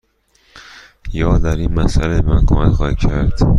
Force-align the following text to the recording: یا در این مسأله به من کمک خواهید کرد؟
یا 1.13 1.37
در 1.37 1.55
این 1.55 1.79
مسأله 1.79 2.21
به 2.21 2.29
من 2.31 2.45
کمک 2.45 2.69
خواهید 2.73 2.97
کرد؟ 2.97 3.39